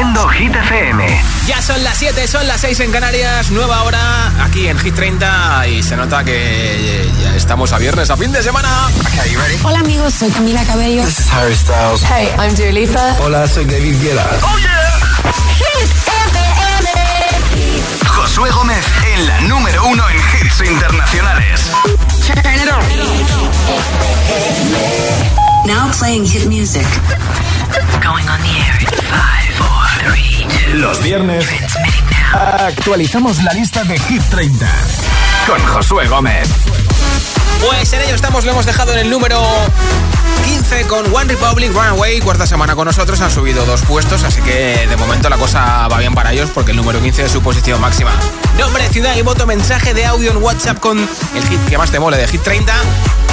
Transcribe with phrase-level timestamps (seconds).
[0.00, 1.22] Haciendo Hit FM.
[1.46, 5.68] Ya son las 7, son las 6 en Canarias, nueva hora aquí en Hit 30
[5.68, 8.88] y se nota que ya estamos a viernes, a fin de semana.
[9.62, 11.04] Hola amigos, soy Camila Cabello.
[11.04, 12.02] This is Harry Styles.
[12.02, 13.16] Hey, I'm Dua Lipa.
[13.20, 14.26] Hola, soy David Guetta.
[14.42, 15.32] Oh yeah.
[15.58, 16.88] Hit FM.
[18.06, 21.70] Josué Gómez en la número uno en hits internacionales.
[25.66, 26.86] Now playing hit music.
[28.02, 30.78] Going on the air in five, four, three, two.
[30.78, 31.46] Los viernes
[32.32, 34.66] actualizamos la lista de Hit 30
[35.46, 36.48] con Josué Gómez.
[37.60, 39.38] Pues en ello estamos, lo hemos dejado en el número
[40.44, 44.86] 15 con One Republic Runaway, cuarta semana con nosotros, han subido dos puestos, así que
[44.88, 47.80] de momento la cosa va bien para ellos porque el número 15 es su posición
[47.80, 48.12] máxima.
[48.58, 52.00] Nombre, ciudad y voto, mensaje de audio en WhatsApp con el hit que más te
[52.00, 52.74] mole de Hit 30.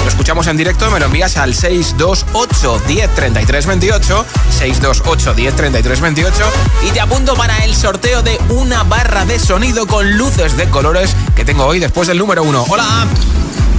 [0.02, 6.00] Lo escuchamos en directo, me lo envías al 628 10 33 28, 628 10 33
[6.00, 6.52] 28
[6.86, 11.16] y te apunto para el sorteo de una barra de sonido con luces de colores
[11.34, 12.66] que tengo hoy después del número 1.
[12.68, 13.06] Hola.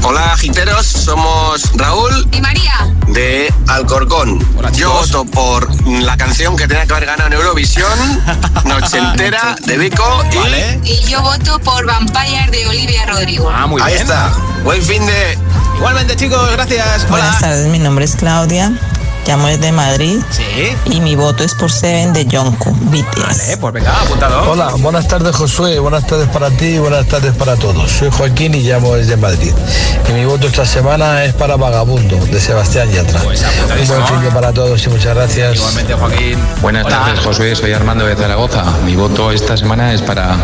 [0.03, 2.73] Hola, giteros, somos Raúl y María
[3.07, 4.39] de Alcorcón.
[4.57, 7.89] Hola, Yo voto por la canción que tenía que haber ganado en Eurovisión,
[8.65, 10.23] Noche entera, de Vico.
[10.31, 10.79] Y Vale.
[10.83, 13.49] y yo voto por Vampire de Olivia Rodrigo.
[13.53, 14.03] Ah, muy ahí bien.
[14.03, 14.31] está.
[14.63, 15.37] Buen fin de.
[15.77, 16.99] Igualmente, chicos, gracias.
[17.03, 17.09] Hola.
[17.09, 18.71] Buenas tardes, mi nombre es Claudia,
[19.29, 20.43] llamo desde Madrid Sí.
[20.85, 23.15] y mi voto es por Seven de Jungkook, BTS.
[23.15, 24.51] Vale, pues venga, apuntado.
[24.51, 27.91] Hola, buenas tardes Josué, buenas tardes para ti y buenas tardes para todos.
[27.91, 29.53] Soy Joaquín y llamo desde Madrid.
[30.07, 33.19] Y mi voto esta semana es para Vagabundo, de Sebastián Yatra.
[33.21, 33.43] Pues
[33.81, 35.55] Un buen fin de para todos y muchas gracias.
[35.55, 36.39] Igualmente, Joaquín.
[36.63, 36.97] Buenas Hola.
[37.05, 37.55] tardes, Josué.
[37.55, 38.63] Soy Armando de Zaragoza.
[38.83, 40.35] Mi voto esta semana es para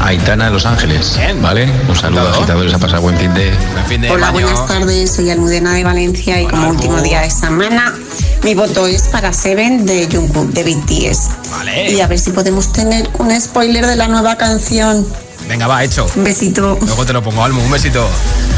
[0.00, 1.16] Aitana de Los Ángeles.
[1.16, 1.40] Bien.
[1.42, 1.70] ¿Vale?
[1.88, 2.74] Un saludo, agitadores.
[2.74, 3.52] A pasar buen fin de.
[3.72, 4.46] Buen fin de Hola, baño.
[4.46, 5.14] buenas tardes.
[5.14, 7.94] Soy Almudena de Valencia y como último día de semana,
[8.42, 11.50] mi voto es para Seven de Jungkook, de BTS.
[11.50, 11.90] Vale.
[11.92, 15.06] Y a ver si podemos tener un spoiler de la nueva canción.
[15.48, 16.06] Venga, va, hecho.
[16.16, 16.78] Un besito.
[16.82, 17.62] Luego te lo pongo, Almu.
[17.62, 18.06] Un besito.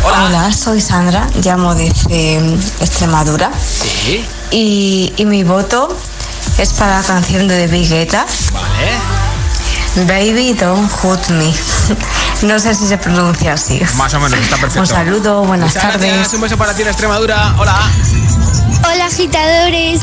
[0.05, 0.25] Hola.
[0.27, 2.39] Hola, soy Sandra, llamo desde
[2.81, 4.25] Extremadura Sí.
[4.51, 5.95] y, y mi voto
[6.59, 9.18] es para la canción de Guetta, Vale.
[10.07, 11.53] Baby Don't Hurt Me.
[12.43, 13.81] No sé si se pronuncia así.
[13.97, 14.81] Más o menos, está perfecto.
[14.81, 16.13] Un saludo, buenas Muchas tardes.
[16.13, 16.35] gracias.
[16.35, 17.55] Un beso para ti en Extremadura.
[17.59, 17.91] Hola.
[18.91, 20.01] Hola agitadores,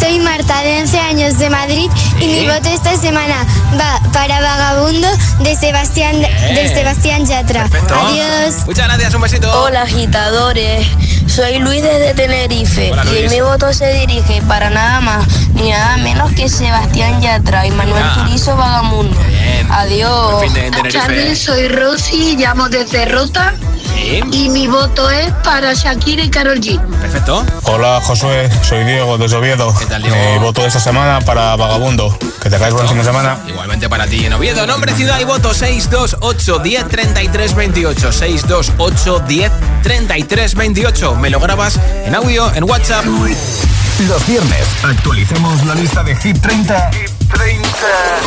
[0.00, 3.44] soy Marta de 11 años de Madrid y mi voto esta semana
[3.78, 5.08] va para Vagabundo
[5.40, 7.68] de Sebastián de Sebastián Yatra.
[7.68, 7.94] Perfecto.
[7.94, 8.64] Adiós.
[8.66, 9.14] Muchas gracias.
[9.14, 9.62] Un besito.
[9.62, 10.86] Hola agitadores,
[11.34, 13.24] soy Luis desde Tenerife Hola, Luis.
[13.24, 17.70] y mi voto se dirige para nada más ni nada menos que Sebastián Yatra y
[17.72, 18.24] Manuel Ah.
[18.26, 19.18] Turizo Vagamundo.
[19.28, 19.66] Bien.
[19.72, 20.40] Adiós.
[20.52, 21.34] Tenerife.
[21.36, 23.54] soy Rosy, llamo desde Rota
[23.94, 24.20] Sí.
[24.32, 26.80] y mi voto es para Shakira y Karol G.
[27.00, 27.44] Perfecto.
[27.64, 29.74] Hola Josué, soy Diego desde Oviedo.
[29.78, 30.16] ¿Qué tal, Diego?
[30.16, 32.16] Mi voto de esta semana para Vagabundo.
[32.42, 33.38] Que te buen fin de semana.
[33.48, 34.66] Igualmente para ti en Oviedo.
[34.66, 38.12] Nombre, ciudad y voto 628 10 33 28.
[38.12, 41.14] 628 10 33 28.
[41.16, 43.04] Me lo grabas en audio, en WhatsApp.
[43.04, 46.90] Los viernes actualicemos la lista de Hit 30,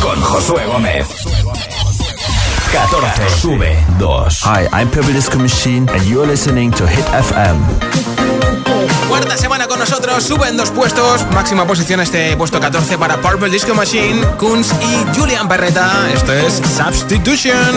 [0.01, 1.07] con Josué Gómez.
[2.77, 4.43] 14 sube 2.
[4.43, 7.57] Hi, I'm Purple Disco Machine, and you're listening to Hit FM.
[9.09, 11.25] Cuarta semana con nosotros, suben dos puestos.
[11.33, 16.07] Máxima posición este puesto 14 para Purple Disco Machine, Kunz y Julian Berreta.
[16.13, 17.73] Esto es Substitution.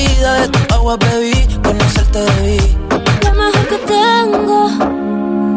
[0.00, 2.60] Vida, de tu agua bebí, conocerte debí.
[3.24, 4.58] Lo mejor que tengo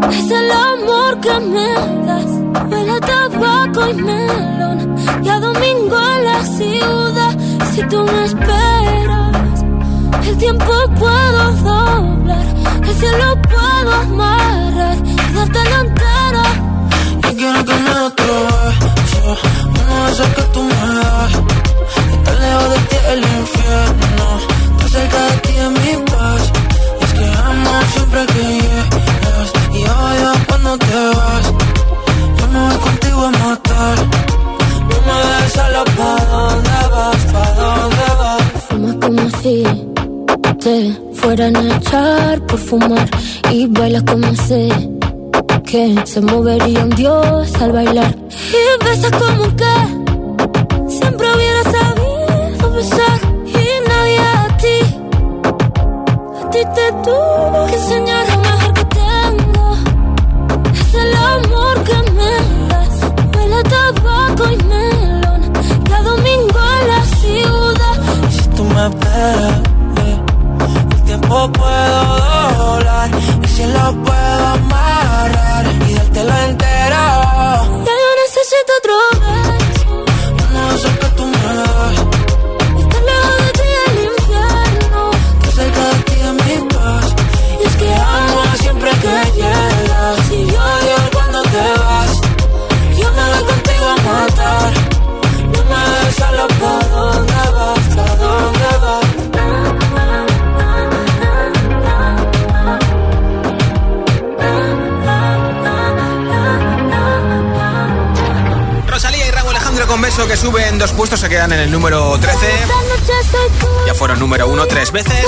[0.09, 1.69] es el amor que me
[2.07, 2.31] das
[2.69, 7.33] Huele a tabaco y melón y a domingo en la ciudad.
[7.73, 9.63] Si tú me esperas,
[10.27, 12.45] el tiempo puedo doblar,
[12.87, 16.45] el cielo puedo amarrar y darte la entera.
[17.29, 19.21] Y quiero que me beso,
[19.67, 21.52] uno de esos que tú me das.
[22.43, 24.27] Lejos de ti el infierno,
[24.71, 26.41] estar cerca de ti es mi paz.
[26.99, 29.49] Y es que amo siempre que llegas.
[29.71, 31.45] Y odio cuando te vas.
[32.51, 33.97] Me voy contigo a matar.
[34.89, 38.43] No me dejes solo pa' dónde vas, pa' dónde vas.
[38.67, 39.55] Fuma como si
[40.63, 40.75] te
[41.15, 43.09] fueran a echar por fumar.
[43.51, 44.69] Y bailas como sé
[45.65, 48.15] que se movería un dios al bailar.
[48.59, 50.02] Y besas como que
[69.23, 72.17] el tiempo puedo
[72.57, 73.09] doblar.
[73.43, 76.45] Y si lo puedo amarrar y darte la
[109.93, 112.47] con beso que suben dos puestos, se quedan en el número 13.
[113.85, 115.23] Ya fueron número uno tres veces.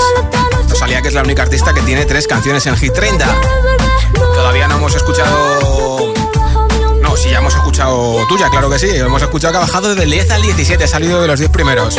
[0.68, 3.28] Rosalía que es la única artista que tiene tres canciones en Hit 30.
[4.34, 6.14] Todavía no hemos escuchado
[7.16, 8.88] si ya hemos escuchado tuya, claro que sí.
[8.90, 11.96] Hemos escuchado que ha bajado el 10 al 17, ha salido de los 10 primeros.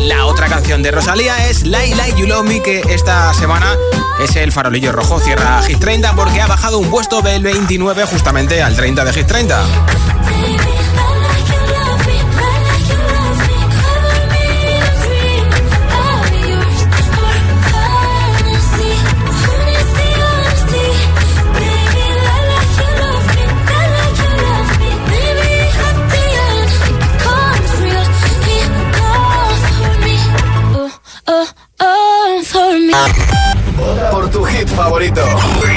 [0.00, 3.76] La otra canción de Rosalía es Like Like You Love Me, que esta semana
[4.22, 5.20] es el farolillo rojo.
[5.20, 9.26] Cierra Hit 30 porque ha bajado un puesto del 29 justamente al 30 de Hit
[9.26, 9.64] 30.
[34.68, 35.22] Favorito.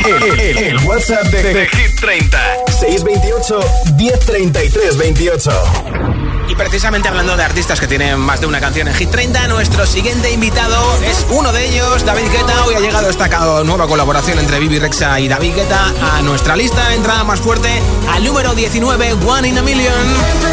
[0.05, 2.39] El, WhatsApp de, Hit 30.
[2.67, 3.59] 628
[3.95, 5.51] 1033 28.
[6.49, 9.85] Y precisamente hablando de artistas que tienen más de una canción en Hit 30, nuestro
[9.85, 10.75] siguiente invitado
[11.05, 12.65] es uno de ellos, David Guetta.
[12.65, 13.27] Hoy ha llegado esta
[13.63, 17.69] nueva colaboración entre Bibi Rexa y David Guetta a nuestra lista, entrada más fuerte
[18.09, 20.52] al número 19, One in a Million.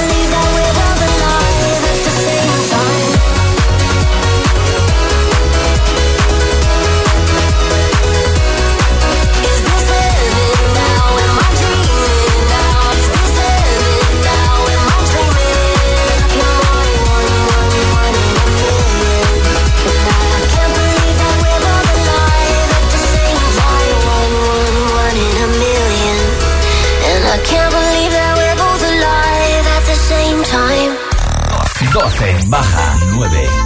[32.00, 32.49] 12.
[32.49, 32.97] Baja.
[33.12, 33.60] 9.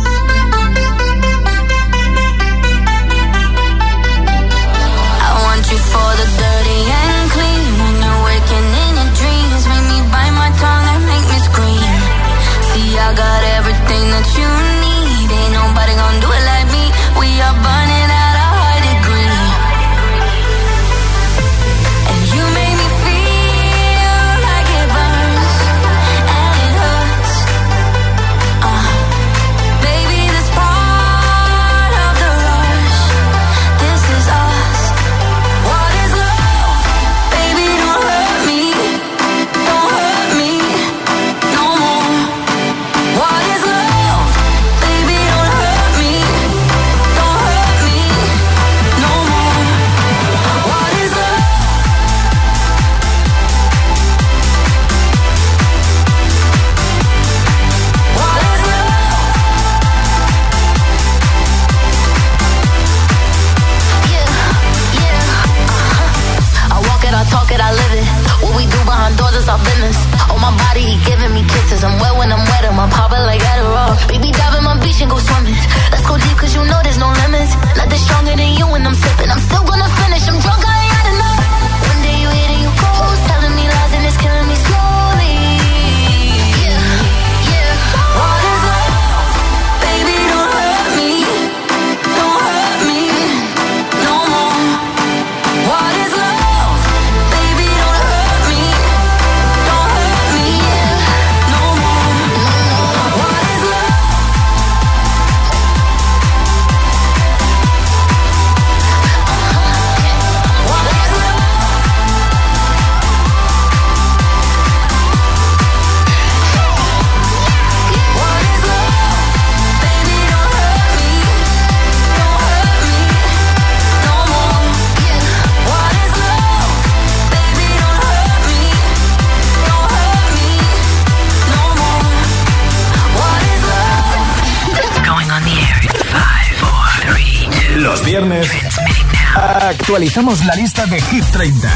[139.69, 141.69] Actualizamos la lista de Hit 30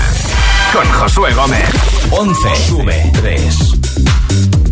[0.73, 1.69] con Josué Gómez.
[2.11, 4.68] 11 sube 3.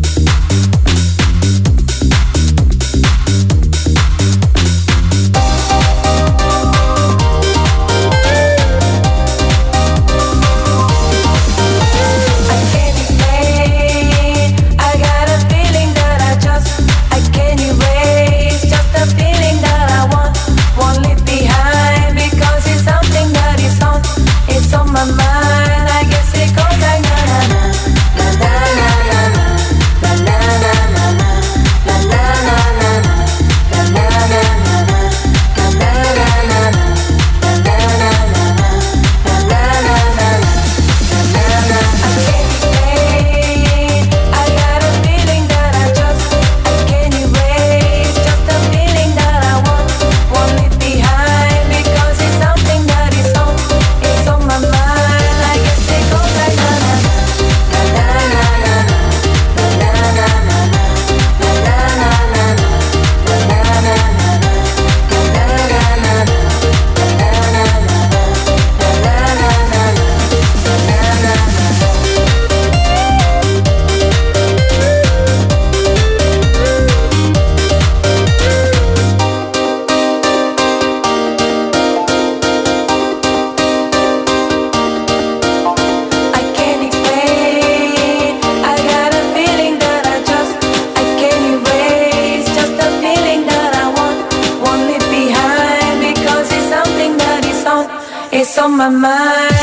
[98.66, 99.55] on my mind.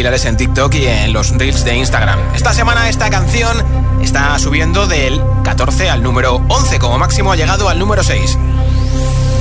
[0.00, 2.18] En TikTok y en los reels de Instagram.
[2.34, 3.54] Esta semana esta canción
[4.02, 8.38] está subiendo del 14 al número 11, como máximo ha llegado al número 6.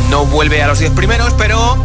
[0.09, 1.77] No vuelve a los 10 primeros, pero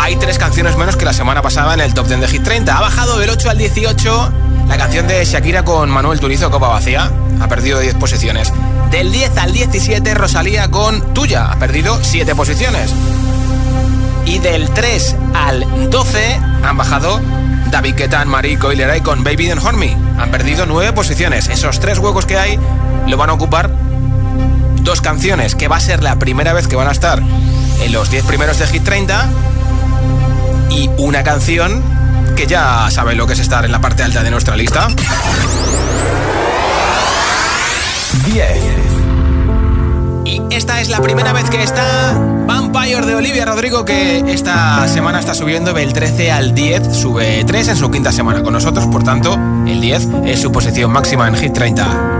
[0.00, 2.74] hay tres canciones menos que la semana pasada en el top 10 de Hit 30.
[2.74, 4.32] Ha bajado del 8 al 18
[4.68, 7.10] la canción de Shakira con Manuel Turizo, Copa Vacía.
[7.42, 8.50] Ha perdido 10 posiciones.
[8.90, 11.52] Del 10 al 17, Rosalía con Tuya.
[11.52, 12.90] Ha perdido 7 posiciones.
[14.24, 17.20] Y del 3 al 12 han bajado
[17.70, 19.96] David Guetta, Marie Coileray con Baby Don't Me.
[20.18, 21.48] Han perdido 9 posiciones.
[21.48, 22.58] Esos tres huecos que hay
[23.06, 23.70] lo van a ocupar
[24.82, 27.20] dos canciones, que va a ser la primera vez que van a estar
[27.82, 29.28] en los 10 primeros de Hit 30.
[30.70, 31.82] Y una canción
[32.36, 34.88] que ya saben lo que es estar en la parte alta de nuestra lista.
[38.26, 38.75] 10.
[40.26, 45.20] Y esta es la primera vez que está Vampire de Olivia Rodrigo, que esta semana
[45.20, 49.04] está subiendo del 13 al 10, sube 3 en su quinta semana con nosotros, por
[49.04, 52.16] tanto, el 10 es su posición máxima en Hit 30.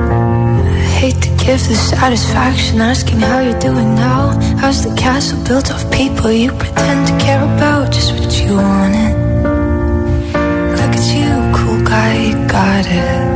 [0.97, 4.31] hate to give the satisfaction asking how you're doing now.
[4.61, 7.93] How's the castle built of people you pretend to care about?
[7.93, 9.15] Just what you wanted.
[10.79, 13.36] Look at you, cool guy, you got it.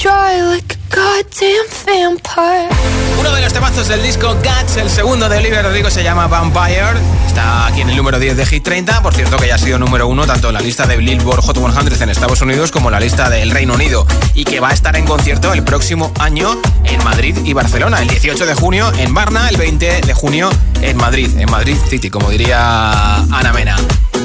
[0.00, 2.99] Dry like a goddamn vampire.
[3.18, 6.98] Uno de los temazos del disco Guts, el segundo de Olivia Rodrigo se llama Vampire.
[7.26, 9.02] Está aquí en el número 10 de Hit 30.
[9.02, 11.56] Por cierto, que ya ha sido número uno tanto en la lista de Billboard Hot
[11.56, 14.06] 100 en Estados Unidos como en la lista del Reino Unido.
[14.34, 18.00] Y que va a estar en concierto el próximo año en Madrid y Barcelona.
[18.02, 20.50] El 18 de junio en Varna, el 20 de junio
[20.82, 21.30] en Madrid.
[21.38, 23.76] En Madrid City, como diría Ana Mena.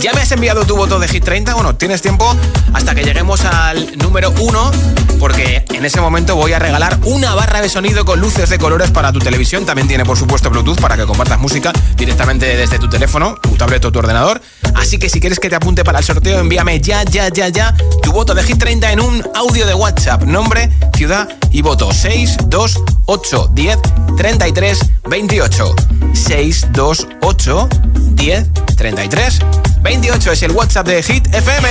[0.02, 1.54] ¿Ya me has enviado tu voto de Hit 30?
[1.56, 2.36] Bueno, tienes tiempo
[2.74, 4.72] hasta que lleguemos al número 1
[5.20, 8.58] porque en ese momento voy a regalar una barra de sonido con luces de
[8.92, 9.66] para tu televisión.
[9.66, 13.84] También tiene, por supuesto, Bluetooth para que compartas música directamente desde tu teléfono, tu tablet
[13.86, 14.42] o tu ordenador.
[14.76, 17.74] Así que si quieres que te apunte para el sorteo, envíame ya, ya, ya, ya
[18.04, 20.24] tu voto de Hit 30 en un audio de WhatsApp.
[20.24, 21.94] Nombre, ciudad y voto.
[21.94, 23.80] 628 10
[24.18, 25.76] 33 28.
[26.14, 29.40] 628 10 33
[29.82, 31.70] 28 es el WhatsApp de Hit FM.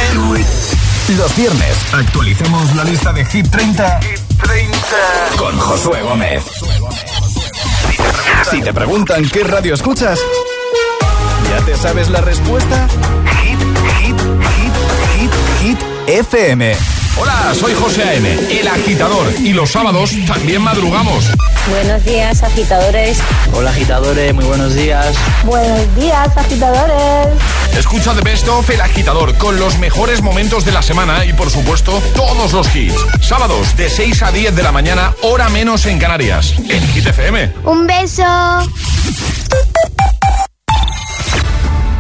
[1.19, 4.01] Los viernes actualicemos la lista de Hit 30,
[5.37, 6.45] con Josué Gómez.
[8.51, 10.19] Si te preguntan qué radio escuchas,
[11.51, 12.89] ¿ya te sabes la respuesta?
[13.43, 13.59] Hit,
[14.01, 14.21] hit,
[14.57, 14.73] hit,
[15.17, 16.77] hit, hit, FM.
[17.17, 21.31] Hola, soy José A.M., el agitador, y los sábados también madrugamos.
[21.69, 23.19] Buenos días, agitadores.
[23.55, 25.15] Hola, agitadores, muy buenos días.
[25.45, 27.29] Buenos días, agitadores.
[27.77, 31.51] Escucha The Best of El Agitador con los mejores momentos de la semana y, por
[31.51, 32.95] supuesto, todos los hits.
[33.23, 36.55] Sábados de 6 a 10 de la mañana, hora menos en Canarias.
[36.69, 37.55] En Hit FM.
[37.65, 38.25] Un beso.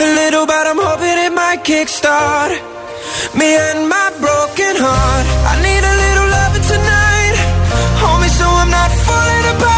[0.00, 2.50] A little, but I'm hoping it might kickstart
[3.34, 5.26] me and my broken heart.
[5.50, 7.34] I need a little loving tonight.
[8.00, 9.77] Hold me so I'm not falling apart.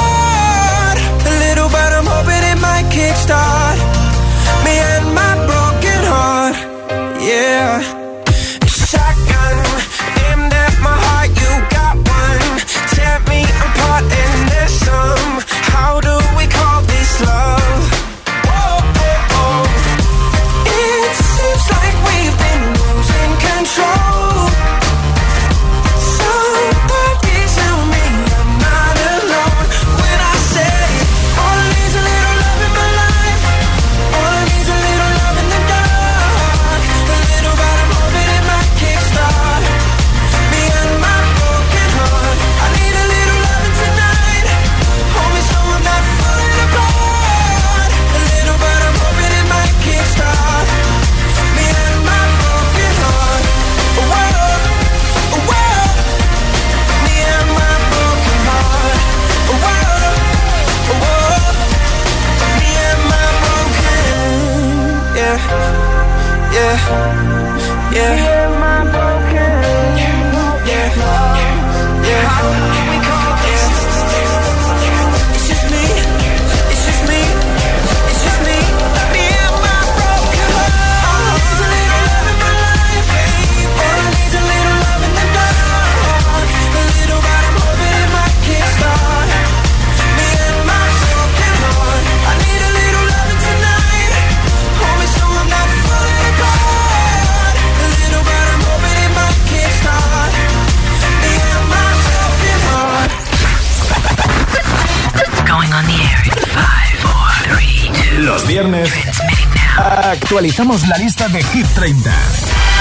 [110.40, 112.10] Actualizamos la lista de Hit 30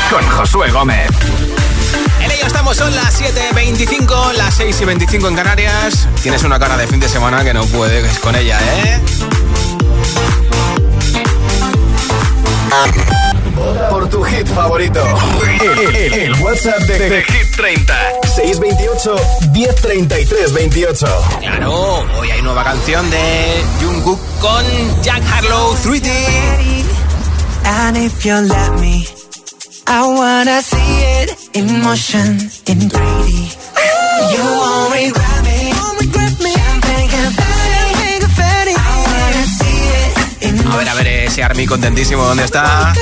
[0.10, 1.10] con Josué Gómez.
[2.22, 6.08] En ello estamos, son las 7.25, las 6 y 25 en Canarias.
[6.24, 9.02] Tienes una cara de fin de semana que no puedes con ella, ¿eh?
[13.89, 15.04] Por tu hit favorito.
[15.62, 17.93] El, el- el WhatsApp de, de Hit 30.
[18.36, 19.15] 628
[19.52, 21.08] 1033 28.
[21.41, 26.10] Claro, hoy hay nueva canción de Jungkook con Jack Harlow 3D.
[27.71, 29.05] And if you let me,
[29.86, 32.27] I wanna see it in motion,
[32.71, 33.29] in 3D.
[34.34, 35.60] You won't regret me.
[40.71, 42.93] A ver, a ver, ese Army contentísimo, ¿dónde está?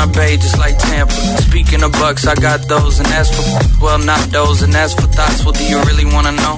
[0.00, 1.12] My babe, just like Tampa.
[1.48, 3.44] Speaking of bucks, I got those, and that's for
[3.84, 5.44] well, not those, and that's for thoughts.
[5.44, 6.56] Well, do you really wanna know?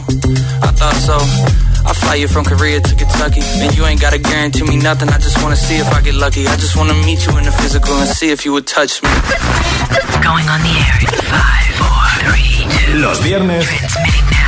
[0.66, 1.18] I thought so.
[1.90, 5.08] I fly you from Korea to Kentucky, and you ain't gotta guarantee me nothing.
[5.08, 6.46] I just wanna see if I get lucky.
[6.46, 9.10] I just wanna meet you in the physical and see if you would touch me.
[10.28, 12.98] Going on the air in five, four, three, two.
[13.06, 13.66] Los viernes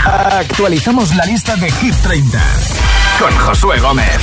[0.06, 2.38] actualizamos la lista de Hit 30
[3.18, 4.20] con Josué Gómez.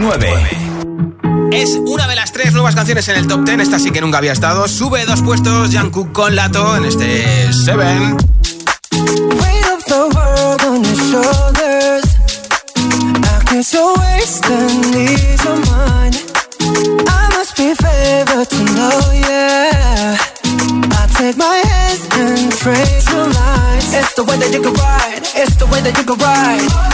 [0.00, 1.13] 9.
[1.52, 3.60] Es una de las tres nuevas canciones en el top 10.
[3.60, 4.68] Esta sí que nunca había estado.
[4.68, 7.76] Sube dos puestos Jungkook con Lato en este 7.
[8.92, 12.04] Weight of the world on your shoulders.
[13.72, 16.14] you're wasting these of mine.
[17.08, 20.16] I must be favored to know, yeah.
[20.92, 23.94] I take my hands and trace the lines.
[23.94, 25.22] It's the way that you can ride.
[25.34, 26.93] It's the way that you can ride.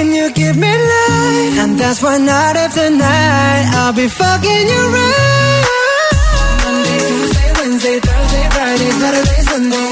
[0.00, 1.56] and you give me life.
[1.62, 5.64] And that's why night after night I'll be fucking you right.
[6.64, 9.90] Monday, Tuesday, Wednesday, Thursday, Friday, Saturday, Sunday.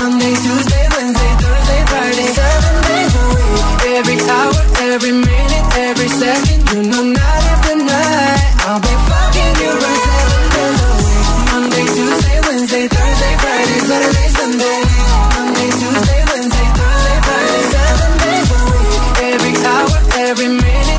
[0.00, 3.64] Monday, Tuesday, Wednesday, Thursday, Friday, seven days a week.
[3.98, 4.54] Every hour,
[4.92, 7.05] every minute, every second, you know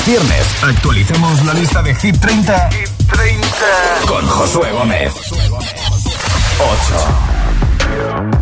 [0.00, 2.70] Los viernes actualicemos la lista de Hit 30,
[4.06, 5.12] con Josué Gómez.
[8.24, 8.39] 8.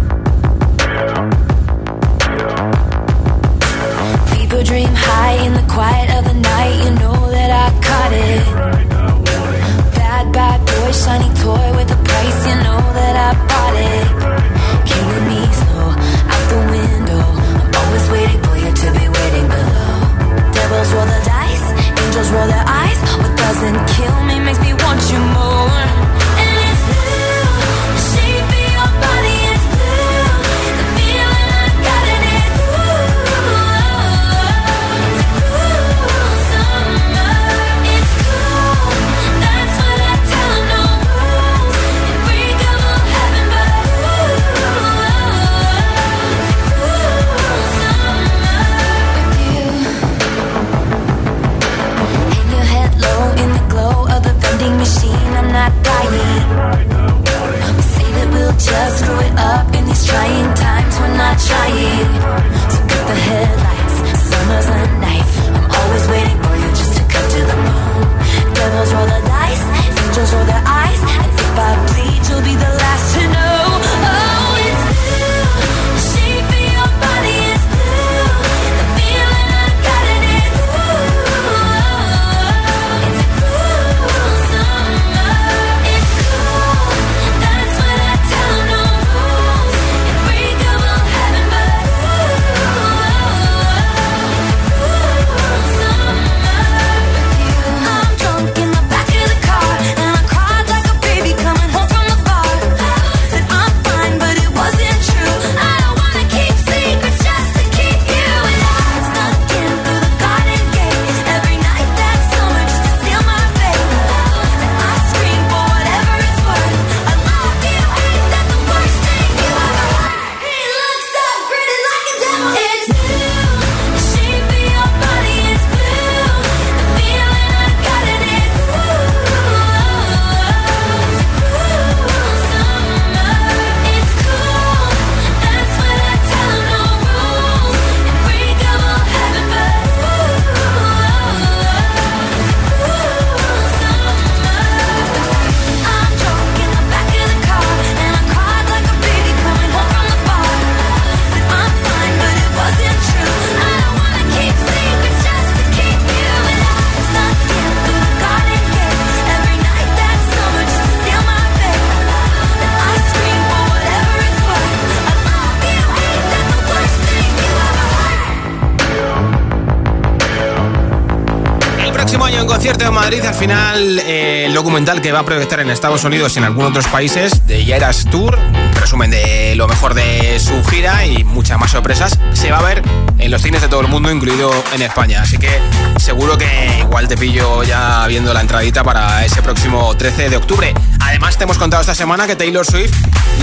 [174.79, 178.38] Que va a proyectar en Estados Unidos y en algunos otros países de Yeras Tour,
[178.81, 182.83] resumen de lo mejor de su gira y muchas más sorpresas, se va a ver
[183.19, 185.23] en los cines de todo el mundo, incluido en España.
[185.23, 185.51] Así que
[185.99, 190.73] seguro que igual te pillo ya viendo la entradita para ese próximo 13 de octubre.
[191.01, 192.95] Además, te hemos contado esta semana que Taylor Swift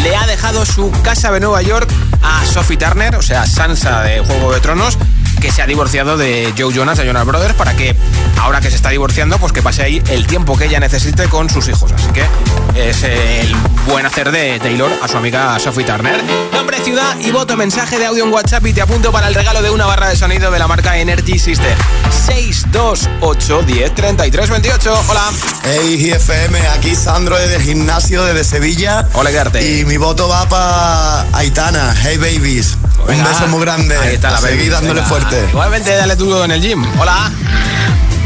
[0.04, 1.90] le ha dejado su casa de Nueva York
[2.24, 4.98] a Sophie Turner, o sea, Sansa de Juego de Tronos,
[5.46, 7.96] que se ha divorciado de Joe Jonas, de Jonas Brothers, para que
[8.42, 11.52] ahora que se está divorciando, pues que pase ahí el tiempo que ella necesite con
[11.52, 11.92] sus hijos.
[11.92, 12.26] Así que
[12.74, 13.56] es el
[13.88, 16.20] buen hacer de Taylor a su amiga Sophie Turner.
[16.52, 19.62] Nombre, ciudad y voto, mensaje de audio en WhatsApp y te apunto para el regalo
[19.62, 21.78] de una barra de sonido de la marca Energy System.
[22.10, 25.04] 628 10 33 28.
[25.08, 25.32] Hola.
[25.64, 29.08] Hey, GFM, aquí Sandro desde el gimnasio desde Sevilla.
[29.14, 29.62] Hola, Garte.
[29.62, 31.96] Y mi voto va para Aitana.
[32.02, 32.75] Hey, babies.
[33.08, 33.98] Un beso muy grande.
[33.98, 35.46] Ahí está la Seguid dándole fuerte.
[35.50, 36.86] Igualmente, dale tú en el gym.
[37.00, 37.32] Hola.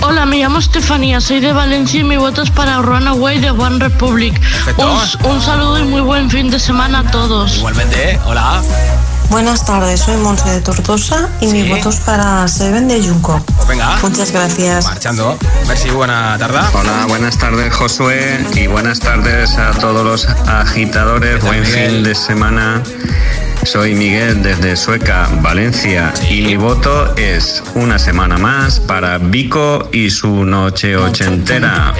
[0.02, 3.80] Hola, me llamo Estefanía, soy de Valencia y mi voto es para Runaway de One
[3.80, 4.39] Republic.
[4.78, 7.58] Un, un, saludo y muy buen fin de semana a todos.
[7.58, 8.62] Igualmente, hola.
[9.30, 13.39] Buenas tardes, soy Monse de Tortosa y mi voto es para Seven de Junco.
[13.58, 13.97] Pues venga.
[14.01, 14.86] Muchas gracias.
[14.86, 15.38] Marchando.
[15.68, 16.60] Merci, buena tarde.
[16.74, 21.43] Hola, buenas tardes Josué y buenas tardes a todos los agitadores.
[21.43, 22.82] Buen fin de semana.
[23.72, 30.09] Soy Miguel desde Sueca, Valencia, y mi voto es una semana más para Vico y
[30.09, 31.93] su noche ochentera.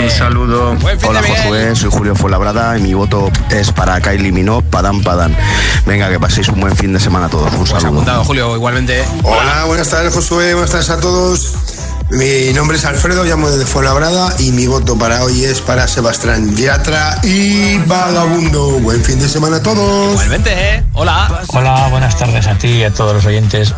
[0.00, 0.76] Un saludo.
[1.02, 5.36] Hola Josué, soy Julio Fuenlabrada y mi voto es para Kylie Minogue, Padán Padán.
[5.84, 7.52] Venga, que paséis un buen fin de semana a todos.
[7.54, 7.88] Un saludo.
[7.88, 9.04] Apuntado, Julio, igualmente.
[9.24, 11.75] Hola, buenas tardes Josué, buenas tardes a todos.
[12.10, 16.54] Mi nombre es Alfredo, llamo desde Fuenlabrada y mi voto para hoy es para Sebastián
[16.54, 18.78] Yatra y Vagabundo.
[18.78, 20.12] Buen fin de semana a todos.
[20.12, 20.84] Igualmente, ¿eh?
[20.92, 21.42] Hola.
[21.48, 23.74] Hola, buenas tardes a ti y a todos los oyentes.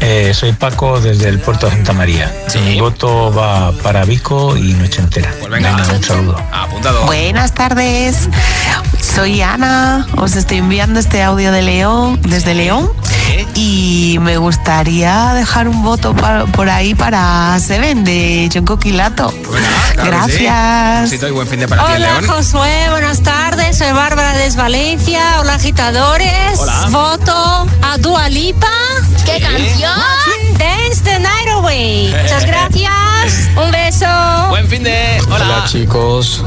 [0.00, 2.32] Eh, soy Paco desde el puerto de Santa María.
[2.64, 5.32] Mi voto va para Vico y Noche Entera.
[5.38, 6.36] Pues venga, venga un saludo.
[6.52, 7.04] Apuntado.
[7.04, 8.28] Buenas tardes.
[9.00, 10.06] Soy Ana.
[10.16, 12.90] Os estoy enviando este audio de León, desde León.
[13.54, 19.32] Y me gustaría dejar un voto por ahí para Seven de John Coquilato.
[19.94, 20.44] Claro que sí.
[20.44, 21.02] Gracias.
[21.02, 22.26] Besito y buen fin de para ti en Hola León.
[22.36, 26.86] Josué, buenas tardes, soy Bárbara desde Valencia, hola agitadores, Hola.
[26.90, 28.66] voto a Dua Lipa.
[29.40, 30.58] ¿Qué canción?
[30.58, 32.14] Dance the Night Away.
[32.22, 34.06] Muchas gracias, un beso.
[34.50, 35.18] Buen fin de.
[35.28, 35.36] Hola.
[35.36, 36.44] Hola chicos,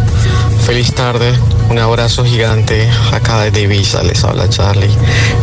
[0.65, 1.33] feliz tarde,
[1.69, 4.95] un abrazo gigante acá de Ibiza, les habla Charlie.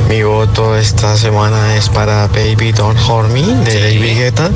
[0.09, 4.51] Mi voto esta semana es para Baby Don't Hurt Me de David Guetta.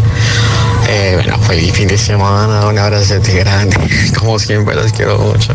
[0.86, 3.76] Eh, bueno, feliz fin de semana, un abrazo grande,
[4.18, 5.52] como siempre los quiero mucho.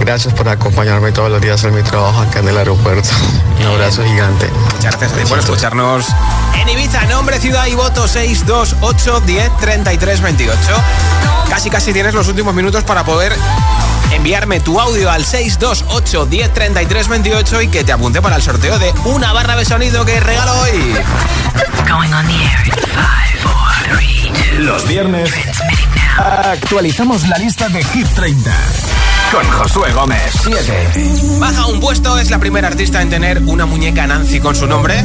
[0.00, 3.08] Gracias por acompañarme todos los días en mi trabajo acá en el aeropuerto.
[3.60, 4.48] Un abrazo gigante.
[4.76, 6.06] Muchas gracias a ti por escucharnos
[7.08, 10.58] Nombre, ciudad y voto 628 10 33 28.
[11.48, 13.34] Casi, casi tienes los últimos minutos para poder
[14.12, 18.78] enviarme tu audio al 628 10 33 28 y que te apunte para el sorteo
[18.78, 20.94] de una barra de sonido que regalo hoy.
[21.88, 24.62] Going on the air in five, four, three, two.
[24.62, 25.30] Los viernes
[26.18, 28.50] actualizamos la lista de Hit 30
[29.32, 30.32] con Josué Gómez.
[30.42, 30.90] 7.
[31.38, 35.04] Baja un puesto, es la primera artista en tener una muñeca Nancy con su nombre.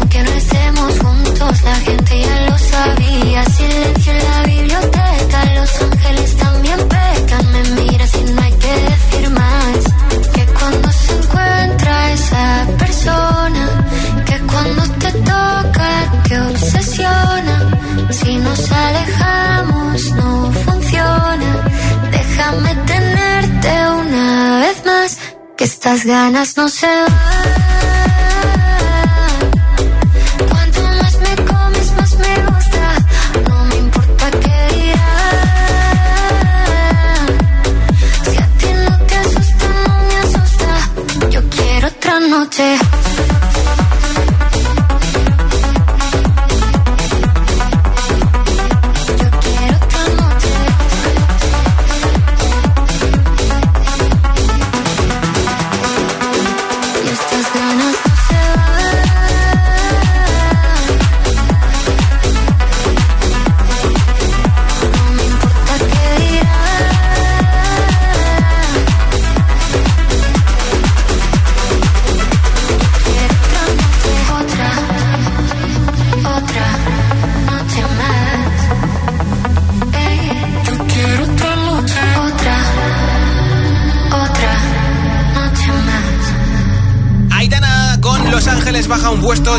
[16.39, 17.69] Obsesiona,
[18.09, 21.65] si nos alejamos, no funciona.
[22.09, 23.69] Déjame tenerte
[23.99, 25.17] una vez más,
[25.57, 27.11] que estas ganas no se van.
[30.49, 32.95] Cuanto más me comes, más me gusta.
[33.49, 35.35] No me importa qué dirás.
[38.29, 41.29] Si a ti no te asusta, no me asusta.
[41.29, 42.70] Yo quiero otra noche.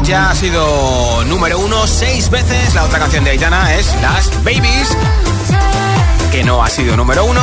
[0.04, 2.74] Ya ha sido número uno seis veces.
[2.74, 4.96] La otra canción de Aitana es Las Babies,
[6.30, 7.40] que no ha sido número uno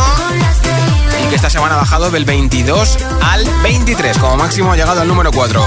[1.23, 4.17] y que esta semana ha bajado del 22 al 23.
[4.17, 5.65] Como máximo ha llegado al número 4.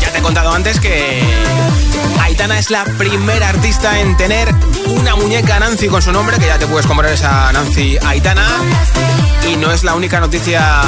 [0.00, 1.22] Ya te he contado antes que
[2.22, 4.54] Aitana es la primera artista en tener
[4.86, 8.46] una muñeca Nancy con su nombre, que ya te puedes comprar esa Nancy Aitana.
[9.50, 10.80] Y no es la única noticia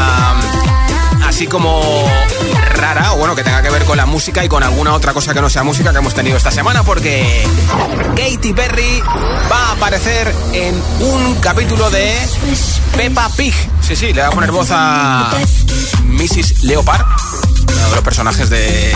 [1.27, 1.81] así como
[2.83, 5.33] rara, o bueno, que tenga que ver con la música y con alguna otra cosa
[5.33, 7.47] que no sea música que hemos tenido esta semana, porque
[8.17, 9.01] Katy Perry
[9.51, 12.13] va a aparecer en un capítulo de
[12.97, 13.55] Peppa Pig.
[13.81, 15.31] Sí, sí, le va a poner voz a
[16.07, 16.65] Mrs.
[16.65, 17.07] Leopard,
[17.69, 18.93] uno de los personajes de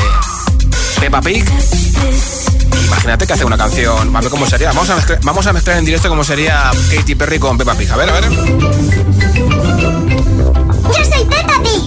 [0.98, 1.44] Peppa Pig.
[2.86, 4.16] Imagínate que hace una canción.
[4.16, 4.68] A ver cómo sería.
[4.68, 7.92] Vamos a, mezclar, vamos a mezclar en directo cómo sería Katy Perry con Peppa Pig.
[7.92, 8.24] A ver, a ver.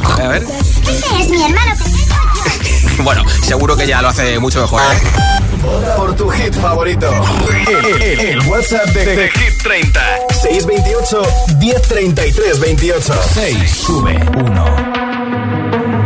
[0.03, 0.43] A ver.
[0.43, 1.75] Este es mi hermano
[3.03, 4.81] bueno, seguro que ya lo hace mucho mejor.
[5.95, 7.09] Por tu hit favorito.
[7.99, 10.01] El, WhatsApp de, Hit 30.
[10.29, 11.21] 628
[11.59, 13.13] 1033 28.
[13.33, 14.99] 6 sube 1.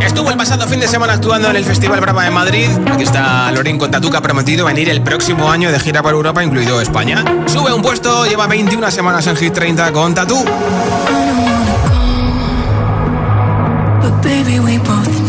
[0.01, 2.69] Estuvo el pasado fin de semana actuando en el Festival Brava de Madrid.
[2.91, 6.13] Aquí está Lorín con Tatu que ha prometido venir el próximo año de gira por
[6.13, 7.23] Europa, incluido España.
[7.47, 10.43] Sube un puesto, lleva 21 semanas en Hit 30 con Tatu.
[14.23, 15.22] Baby, we both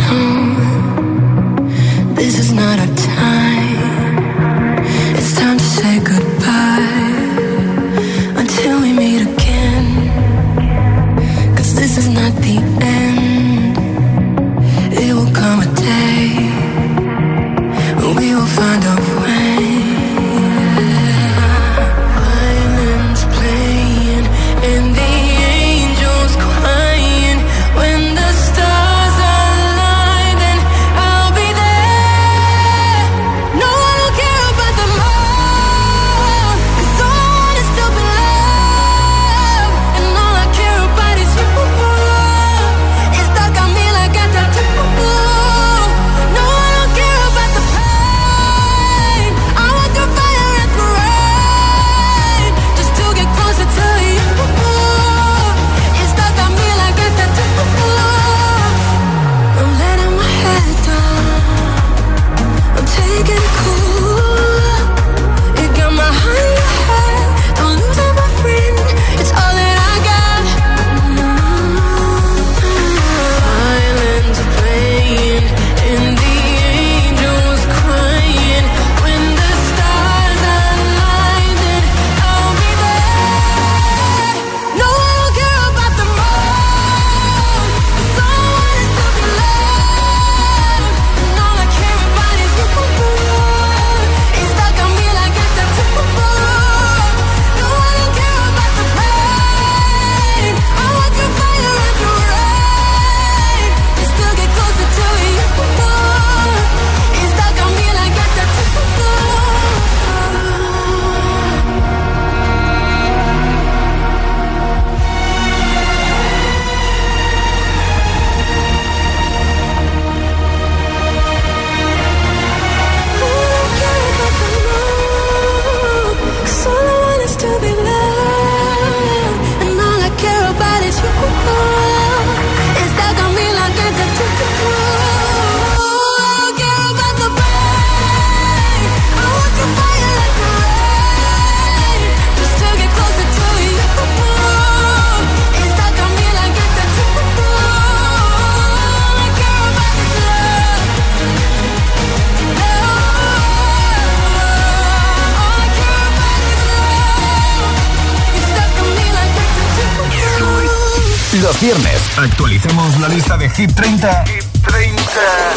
[163.08, 165.02] la lista de Hit 30, Hit 30.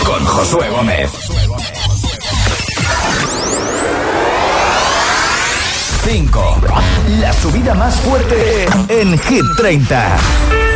[0.04, 1.10] Con Josué Gómez.
[6.04, 6.62] 5.
[7.22, 10.18] La subida más fuerte en Hit 30.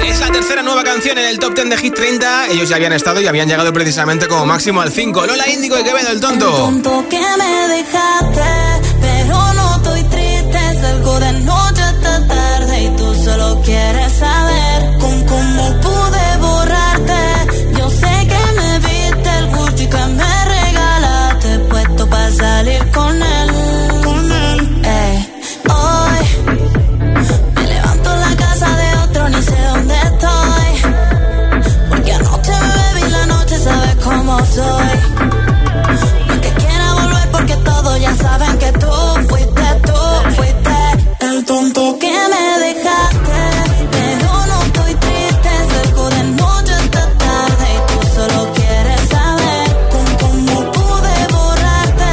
[0.06, 2.48] Es la tercera nueva canción en el top 10 de Hit 30.
[2.48, 5.26] Ellos ya habían estado y habían llegado precisamente como máximo al 5.
[5.26, 6.70] Lola Índigo y Quevedo el tonto.
[6.70, 8.44] El tonto que me dejaste,
[9.02, 10.60] pero no estoy triste.
[10.80, 15.81] Salgo de noche hasta tarde y tú solo quieres saber con cómo
[41.52, 43.41] tonto que me dejaste.
[43.95, 50.06] Pero no estoy triste, salgo de noche hasta tarde y tú solo quieres saber con
[50.22, 52.12] cómo pude borrarte.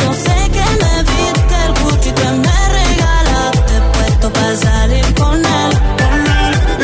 [0.00, 5.70] Yo sé que me viste el Gucci que me regalaste, puesto para salir con él.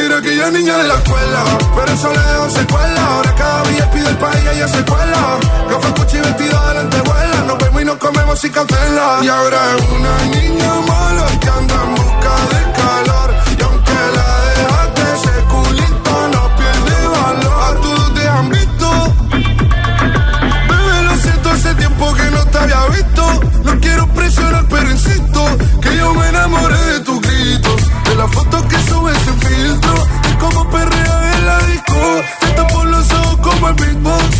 [0.04, 1.42] Era aquella niña de la escuela,
[1.76, 3.00] pero eso le dejó secuela.
[3.14, 5.20] Ahora cada día pide el país y ella se cuela.
[5.68, 5.88] Café
[6.18, 6.39] lentejuela.
[8.12, 8.52] Sin.
[9.22, 13.34] Y ahora es una niña mala que anda en busca de calor.
[13.58, 17.62] Y aunque la dejaste, ese culito no pierde valor.
[17.62, 19.14] A todos te han visto.
[20.68, 23.40] Bebé, lo siento, hace tiempo que no te había visto.
[23.64, 25.44] No quiero presionar, pero insisto
[25.82, 27.82] que yo me enamoré de tus gritos.
[28.04, 30.06] De las fotos que subes sin filtro.
[30.30, 32.22] Y como perrea en la disco.
[32.40, 34.39] Te tapo los ojos como el beatbox.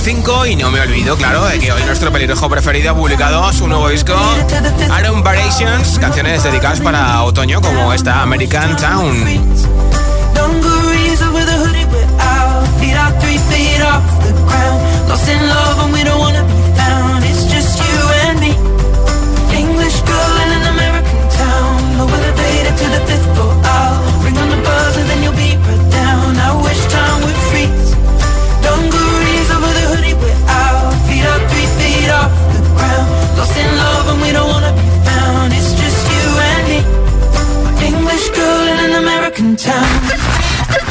[0.00, 0.46] Desde el 12 al 5.
[0.46, 3.88] Y no me olvido, claro, de que hoy nuestro pelirrojo preferido ha publicado su nuevo
[3.88, 4.14] disco,
[4.90, 9.24] Aaron Variations, canciones dedicadas para otoño, como esta American Town.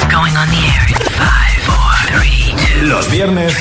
[0.10, 2.88] Going on the air in five, four, three, two.
[2.88, 3.54] Los viernes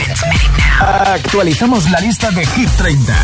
[0.80, 3.14] actualizamos la lista de Hit 30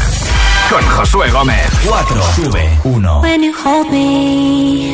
[0.68, 1.66] con Josué Gómez.
[1.86, 3.20] 4 sube 1.
[3.22, 4.92] When you hold me,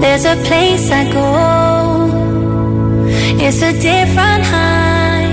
[0.00, 2.08] there's a place I go.
[3.40, 5.26] It's a different high.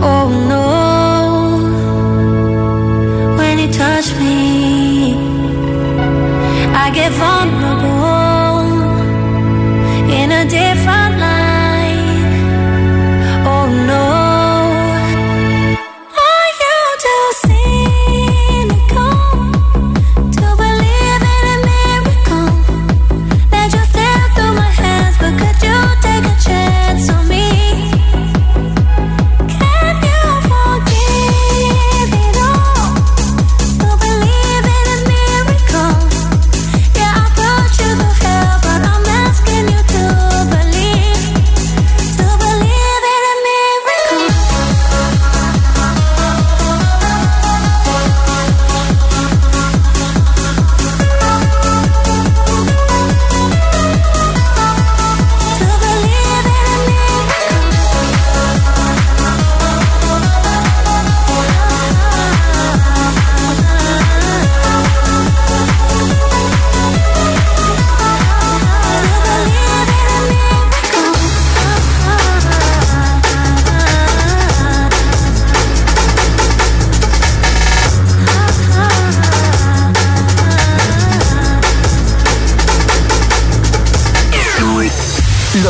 [0.00, 0.96] Oh no.
[3.36, 5.16] When you touch me,
[6.72, 8.17] I get vulnerable
[10.48, 10.97] different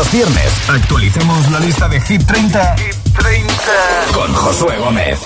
[0.09, 0.52] los viernes.
[0.68, 3.54] Actualicemos la lista de Hit 30, Hit 30.
[4.12, 5.18] con Josué Gómez.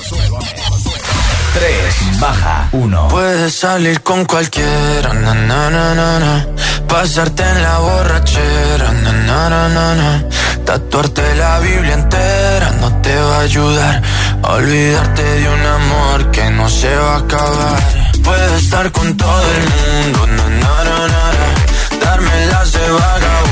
[1.54, 6.46] 3 baja 1 Puedes salir con cualquiera, na, na, na, na,
[6.88, 10.24] pasarte en la borrachera, na, na, na, na,
[10.64, 14.02] tatuarte la Biblia entera no te va a ayudar.
[14.42, 17.78] A olvidarte de un amor que no se va a acabar.
[18.24, 23.51] Puedes estar con todo el mundo, na, na, na, na, darme las de vagabundo,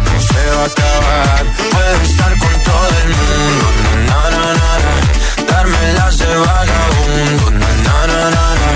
[0.33, 1.45] se va a acabar.
[1.71, 3.65] Puedes estar con todo el mundo,
[4.07, 4.93] na, na, na, na.
[5.51, 8.71] darme las de vagabundo, na, na, na, na, na.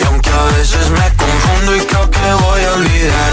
[0.00, 3.32] y aunque a veces me confundo y creo que voy a olvidar,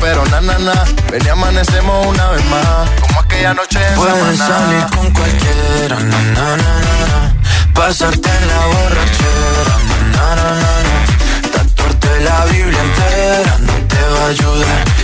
[0.00, 0.84] pero na, na, na.
[1.10, 6.22] Ven y amanecemos una vez más, como aquella noche en Puedes salir con cualquiera, na,
[6.34, 7.34] na, na, na, na.
[7.74, 9.74] pasarte en la borrachera,
[10.12, 11.50] na, na, na, na, na.
[11.52, 14.98] tatuarte la Biblia entera no te va a ayudar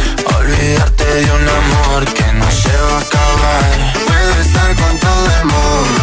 [0.45, 3.92] olvidarte de un amor que no se va a acabar.
[4.07, 6.03] Puedes estar con todo el mundo,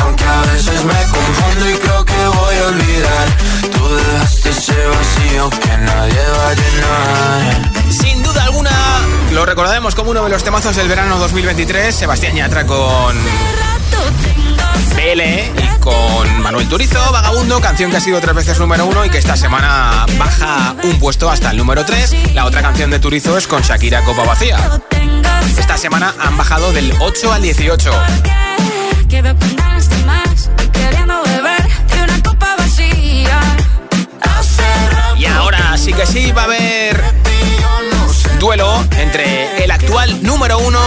[0.00, 3.26] Aunque a veces me confundo y creo que voy a olvidar,
[3.72, 4.74] tú dejaste ese
[5.60, 7.92] que nadie va a llenar.
[7.92, 8.70] Sin duda alguna,
[9.32, 11.94] lo recordaremos como uno de los temazos del verano 2023.
[11.94, 13.16] Sebastián Yatra con
[14.96, 19.10] BL y con Manuel Turizo, Vagabundo, canción que ha sido tres veces número uno y
[19.10, 22.34] que esta semana baja un puesto hasta el número 3.
[22.34, 24.80] La otra canción de Turizo es con Shakira Copa Vacía.
[25.58, 27.90] Esta semana han bajado del 8 al 18.
[29.08, 33.40] Quedo con ganas de más, queriendo beber de una copa vacía.
[35.16, 37.02] Y ahora sí que sí va a haber
[38.40, 40.80] duelo entre el actual número uno.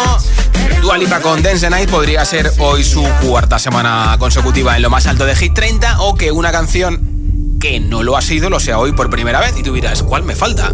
[0.81, 4.89] Dua Lipa con Dance the Night podría ser hoy su cuarta semana consecutiva en lo
[4.89, 8.59] más alto de Hit 30 o que una canción que no lo ha sido lo
[8.59, 10.71] sea hoy por primera vez y tú dirás, ¿cuál me falta?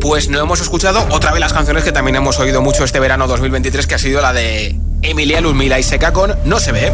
[0.00, 3.26] Pues no hemos escuchado otra vez las canciones que también hemos oído mucho este verano
[3.26, 6.92] 2023 que ha sido la de Emilia Luzmila y Seca con No se ve.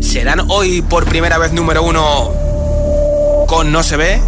[0.00, 2.32] ¿Serán hoy por primera vez número uno
[3.46, 4.20] con No se ve?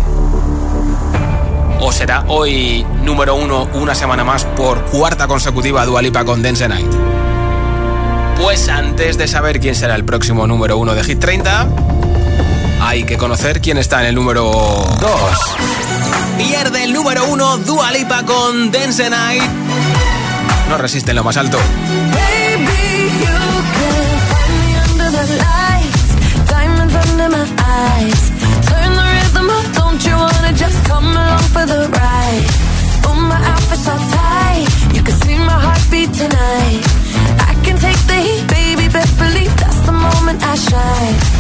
[1.81, 6.93] ¿O será hoy número uno una semana más por cuarta consecutiva Dualipa con Dance Night?
[8.41, 11.69] Pues antes de saber quién será el próximo número uno de Hit 30,
[12.81, 15.11] hay que conocer quién está en el número 2.
[16.39, 19.43] Pierde el número uno Dualipa con Dance Night.
[20.69, 21.59] No resiste en lo más alto.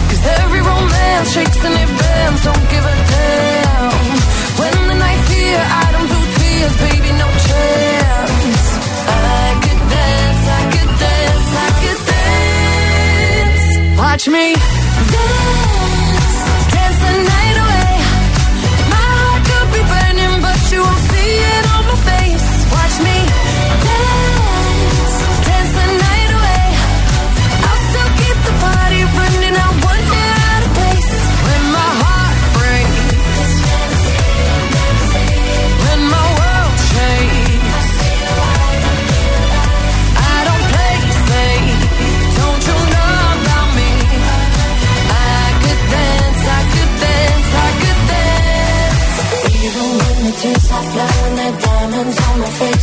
[0.09, 3.93] Cause every romance shakes and it bends, don't give a damn.
[4.59, 8.08] When the night's here, I don't do tears, baby, no chance.
[14.09, 14.55] Watch me.
[14.55, 15.68] dance,
[51.99, 52.78] on my face.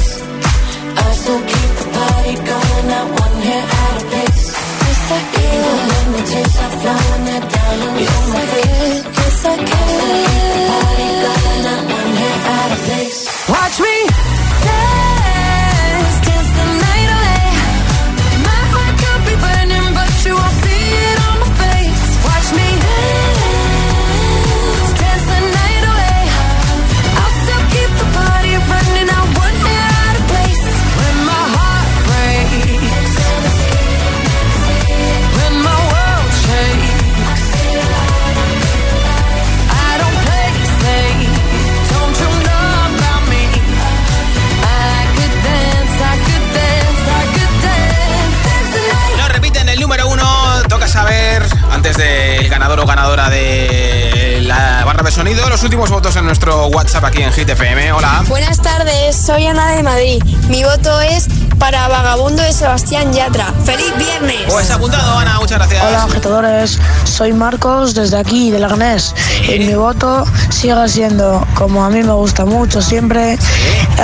[57.05, 57.91] Aquí en Hit FM.
[57.91, 58.23] Hola.
[58.27, 60.23] Buenas tardes, soy Ana de Madrid.
[60.49, 61.27] Mi voto es
[61.59, 63.53] para Vagabundo de Sebastián Yatra.
[63.63, 64.41] ¡Feliz viernes!
[64.47, 65.83] Pues apuntado, Ana, muchas gracias.
[65.83, 66.79] Hola, agitadores.
[67.03, 69.13] Soy Marcos desde aquí, de Lagnés.
[69.47, 73.37] Y mi voto sigue siendo, como a mí me gusta mucho siempre,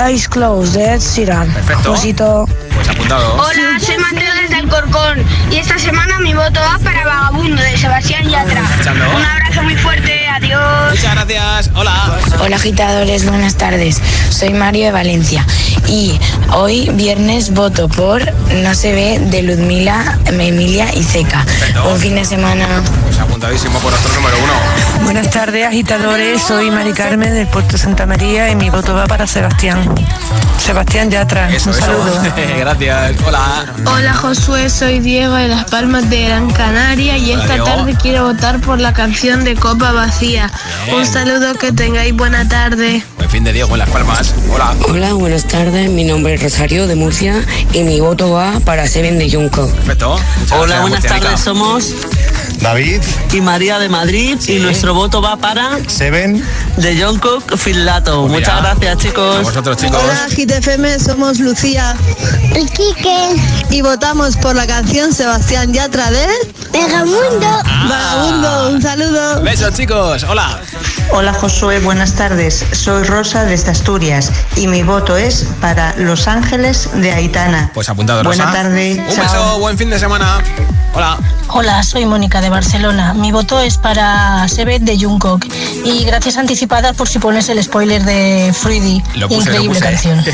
[0.06, 1.52] Eyes Closed de Ed Sheeran.
[1.52, 1.92] Perfecto.
[1.92, 2.48] Besito.
[2.74, 3.34] Pues apuntado.
[3.34, 5.24] Hola, soy Mateo desde Alcorcón.
[5.50, 8.62] Y esta semana mi voto va para Vagabundo de Sebastián Yatra.
[9.16, 10.90] Un abrazo muy fuerte, adiós.
[10.90, 11.70] Muchas gracias.
[11.74, 12.18] Hola.
[12.40, 14.00] Hola agitadores, buenas tardes.
[14.30, 15.46] Soy Mario de Valencia
[15.88, 16.18] y
[16.50, 18.22] hoy viernes voto por
[18.62, 21.44] No se ve de Ludmila, Emilia y Zeca.
[21.84, 22.66] Buen fin de semana.
[23.04, 25.04] Pues apuntadísimo por nuestro número uno.
[25.04, 26.42] Buenas tardes, agitadores.
[26.42, 29.94] Soy Mari Carmen del Puerto Santa María y mi voto va para Sebastián.
[30.58, 31.50] Sebastián Yatra.
[31.50, 31.86] Eso, Un eso.
[31.86, 32.22] saludo.
[32.58, 33.12] gracias.
[33.26, 33.66] Hola.
[33.86, 37.66] Hola Josué, soy Diego de Las Palmas de Gran Canaria y Hola, esta Diego.
[37.66, 40.50] tarde quiero votar por la canción de Copa Vacía.
[40.84, 40.98] Bien.
[40.98, 43.02] Un saludo, que tengáis buena tarde.
[43.32, 44.34] Fin de Diego en Las Palmas.
[44.52, 44.74] Hola.
[44.90, 45.88] Hola, buenas tardes.
[45.88, 49.66] Mi nombre es Rosario de Murcia y mi voto va para Seven de Junco.
[49.68, 50.18] Perfecto.
[50.40, 51.40] Muchas Hola, gracias, buenas tardes.
[51.40, 51.94] Somos
[52.60, 53.00] David,
[53.32, 56.44] y María de Madrid y nuestro voto va para Seven.
[56.76, 58.20] de John Cook Filato.
[58.28, 59.42] Pues mira, Muchas gracias, A chicos.
[59.44, 60.02] vosotros, chicos.
[60.36, 61.96] GTFM, somos Lucía
[62.54, 63.36] ¿Y Quique?
[63.70, 66.26] y votamos por la canción Sebastián Yatra de
[66.74, 67.48] Vagabundo.
[67.88, 68.70] Vagabundo.
[68.74, 69.40] Un saludo.
[69.42, 70.22] Besos, chicos.
[70.24, 70.60] Hola.
[71.10, 72.64] Hola Josué, buenas tardes.
[72.72, 77.70] Soy Rosa desde Asturias y mi voto es para Los Ángeles de Aitana.
[77.74, 78.56] Pues apuntado, Buena Rosa.
[78.62, 78.96] tarde.
[79.08, 79.24] Un chao.
[79.24, 80.38] beso, buen fin de semana.
[80.94, 81.18] Hola.
[81.54, 83.12] Hola, soy Mónica de Barcelona.
[83.14, 85.44] Mi voto es para Sebet de Jungkook.
[85.84, 89.02] Y gracias anticipadas por si pones el spoiler de Fruity.
[89.16, 89.80] Lo puse, Increíble lo puse.
[89.80, 90.24] canción.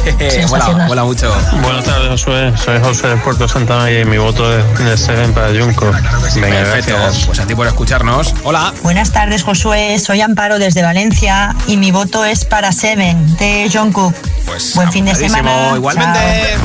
[0.88, 1.32] mola mucho.
[1.62, 2.52] Buenas tardes, Josué.
[2.56, 5.86] Soy José de Puerto Santa María y mi voto es de Seven para Junco.
[6.34, 6.92] Venga, Perfecto.
[6.96, 7.26] gracias.
[7.26, 8.34] Pues a ti por escucharnos.
[8.44, 8.72] Hola.
[8.82, 14.14] Buenas tardes Josué, soy Amparo desde Valencia y mi voto es para Seven de Jungkook.
[14.46, 15.72] Pues Buen fin de semana.
[15.74, 16.56] Igualmente.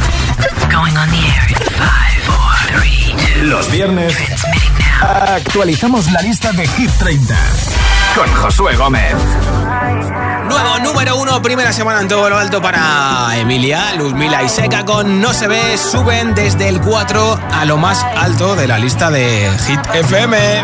[0.72, 3.46] Going on the air in five, four, three, two.
[3.46, 4.16] Los viernes
[5.02, 7.36] actualizamos la lista de Hit 30
[8.16, 9.16] con Josué Gómez.
[10.48, 15.20] Nuevo número uno, primera semana en todo lo alto para Emilia, Luzmila y Seca con
[15.20, 19.52] No se ve, suben desde el 4 a lo más alto de la lista de
[19.66, 20.64] Hit FM.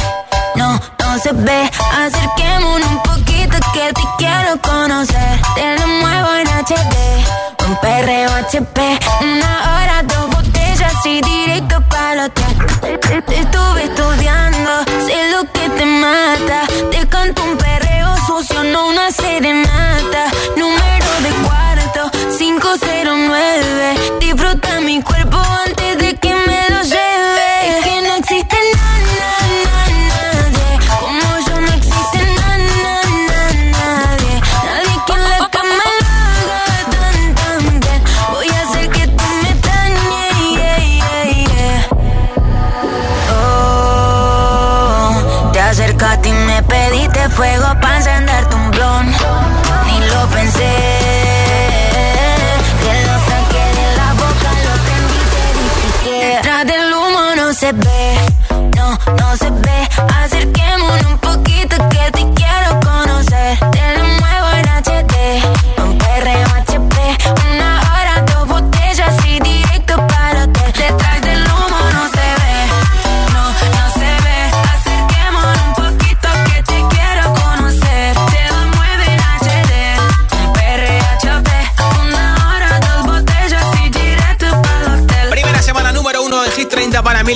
[1.23, 1.69] Se ve.
[1.99, 5.39] Acerquémonos un poquito que te quiero conocer.
[5.53, 6.95] Te lo muevo en HD.
[7.67, 8.99] Un perreo HP.
[9.21, 12.57] Una hora, dos botellas y directo para hotel.
[12.81, 14.71] Te, estuve estudiando,
[15.05, 16.65] sé lo que te mata.
[16.89, 20.25] Te canto un perreo sucio, no una serenata.
[20.57, 24.17] Número de cuarto, 509.
[24.19, 27.10] Disfruta mi cuerpo antes de que me lo lleve.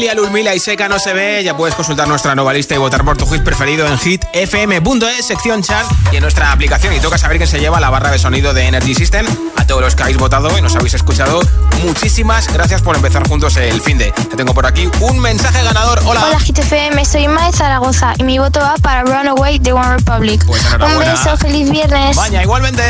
[0.05, 1.43] 30 para Emilia, Lulmila y Seca no se ve.
[1.43, 5.63] Ya puedes consultar nuestra nueva lista y votar por tu hit preferido en hitfm.es, sección
[5.63, 6.93] chat y en nuestra aplicación.
[6.93, 9.25] Y toca saber que se lleva la barra de sonido de Energy System.
[9.55, 11.39] A todos los que habéis votado y nos habéis escuchado,
[11.83, 14.11] muchísimas gracias por empezar juntos el fin de.
[14.11, 16.01] Te tengo por aquí un mensaje ganador.
[16.05, 16.25] Hola.
[16.25, 20.45] Hola GTFM, soy Mae Zaragoza y mi voto va para Runaway de One Republic.
[20.45, 22.15] Pues Un beso, feliz viernes.
[22.15, 22.83] Vaya, igualmente.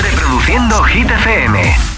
[0.00, 1.91] Reproduciendo Hit FM.